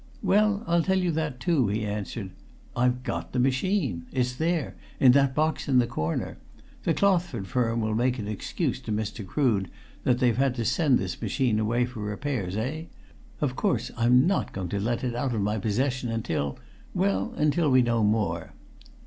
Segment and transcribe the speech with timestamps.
[0.23, 2.31] "Well, I'll tell you that too," he answered.
[2.75, 4.07] "I've got the machine!
[4.11, 6.39] It's there in that box in the corner.
[6.85, 9.23] The Clothford firm will make an excuse to Mr.
[9.23, 9.69] Crood
[10.03, 12.85] that they've had to send this machine away for repairs eh?
[13.41, 16.57] Of course I'm not going to let it out of my possession until
[16.95, 18.53] well, until we know more."